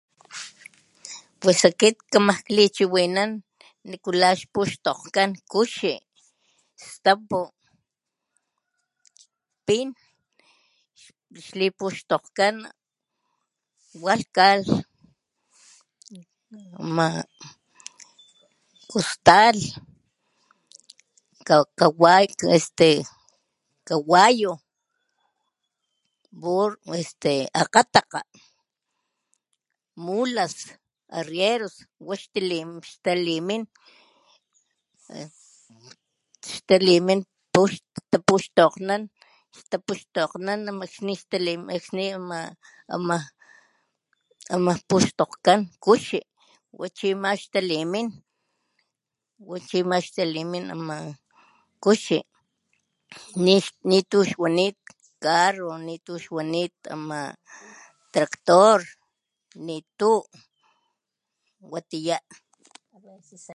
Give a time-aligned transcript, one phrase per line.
[1.43, 3.31] Pues akit kama lichiwinan
[3.89, 5.93] nikula xpuxtokgkan kuxi
[6.91, 7.39] stapu
[9.65, 9.87] pin
[11.45, 12.55] xlipuxtokgkan
[14.03, 14.71] walhkalh
[18.89, 19.67] kuxtalh
[22.57, 22.89] este
[23.89, 24.51] kawayu
[26.41, 27.31] bur este
[27.61, 28.19] akgatakga
[30.05, 30.55] mulas
[31.19, 31.75] arrieras
[32.07, 32.21] wax
[32.89, 33.63] xtalimin
[36.69, 37.21] talimin
[38.11, 39.01] tapuxtokgnan
[40.79, 42.05] wax talin akxni
[42.95, 43.17] ama
[44.53, 46.19] ama puxtokgkan kuxi
[46.79, 48.07] wachi ama xtalimin
[49.49, 50.97] wa chi ama xtalimin ama
[51.83, 52.17] kuxi
[53.89, 54.77] nitu xwanit
[55.85, 56.35] nitu xwanit
[56.83, 57.19] carro ama
[58.13, 58.79] tractor
[59.67, 60.09] nitu
[61.71, 62.17] watiya.